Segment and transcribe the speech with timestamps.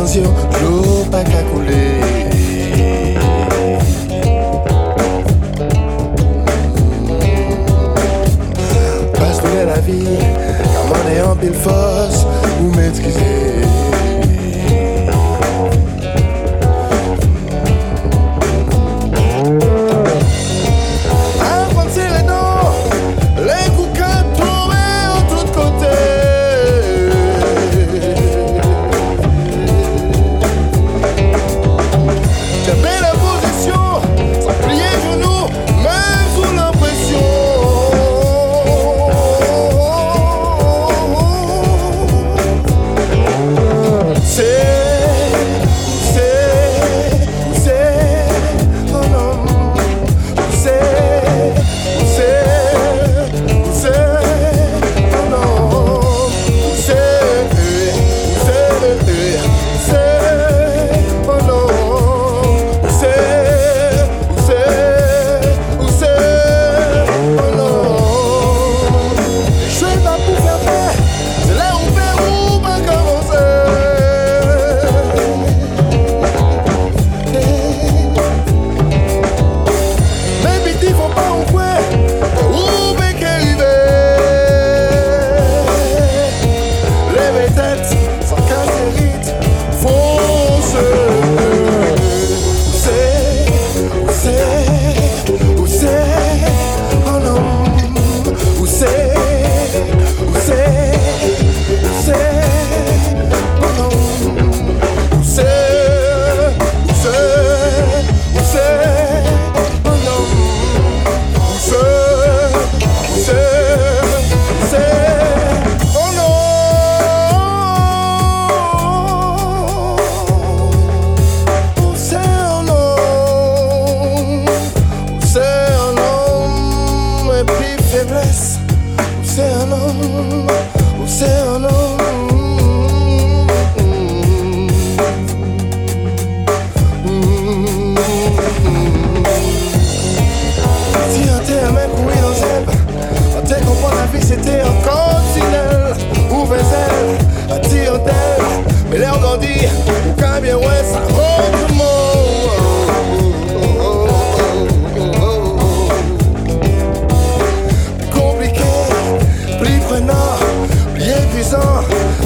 [0.00, 0.22] attention,
[0.62, 2.00] l'eau pas qu'à couler.
[9.66, 12.26] La vie, comme on est en pile force,
[12.58, 13.79] vous maîtrisez.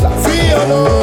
[0.03, 0.94] la vie en